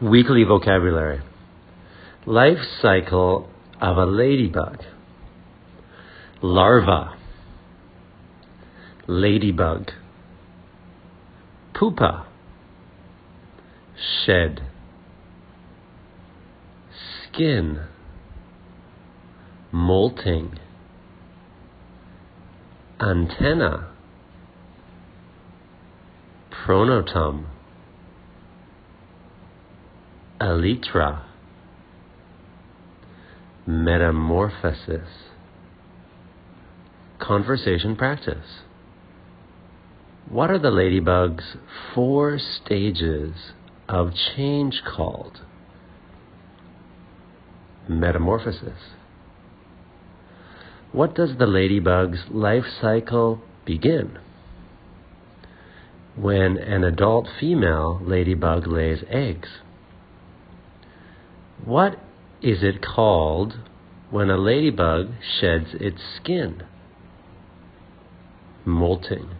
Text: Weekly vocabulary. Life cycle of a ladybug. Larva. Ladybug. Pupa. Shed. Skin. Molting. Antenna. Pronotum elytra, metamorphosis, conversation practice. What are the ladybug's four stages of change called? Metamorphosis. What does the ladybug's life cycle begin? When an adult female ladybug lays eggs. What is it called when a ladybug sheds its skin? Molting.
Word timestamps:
Weekly 0.00 0.44
vocabulary. 0.44 1.20
Life 2.26 2.58
cycle 2.80 3.50
of 3.80 3.98
a 3.98 4.06
ladybug. 4.06 4.78
Larva. 6.40 7.16
Ladybug. 9.06 9.90
Pupa. 11.74 12.26
Shed. 14.24 14.62
Skin. 17.28 17.80
Molting. 19.70 20.58
Antenna. 22.98 23.90
Pronotum 26.50 27.44
elytra, 30.44 31.22
metamorphosis, 33.66 35.08
conversation 37.18 37.96
practice. 37.96 38.60
What 40.28 40.50
are 40.50 40.58
the 40.58 40.70
ladybug's 40.70 41.56
four 41.94 42.38
stages 42.38 43.32
of 43.88 44.12
change 44.36 44.82
called? 44.84 45.40
Metamorphosis. 47.88 48.92
What 50.92 51.14
does 51.14 51.38
the 51.38 51.46
ladybug's 51.46 52.18
life 52.30 52.64
cycle 52.82 53.40
begin? 53.64 54.18
When 56.16 56.58
an 56.58 56.84
adult 56.84 57.28
female 57.40 57.98
ladybug 58.02 58.66
lays 58.66 59.02
eggs. 59.08 59.48
What 61.64 61.98
is 62.42 62.62
it 62.62 62.82
called 62.82 63.58
when 64.10 64.28
a 64.28 64.36
ladybug 64.36 65.12
sheds 65.40 65.68
its 65.74 66.00
skin? 66.16 66.62
Molting. 68.64 69.30